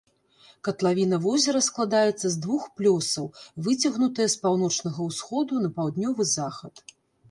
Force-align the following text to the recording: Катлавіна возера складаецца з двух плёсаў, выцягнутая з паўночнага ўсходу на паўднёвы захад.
Катлавіна 0.67 1.19
возера 1.25 1.61
складаецца 1.67 2.27
з 2.37 2.41
двух 2.47 2.63
плёсаў, 2.81 3.31
выцягнутая 3.69 4.29
з 4.35 4.43
паўночнага 4.49 4.99
ўсходу 5.13 5.53
на 5.67 5.77
паўднёвы 5.81 6.33
захад. 6.39 6.89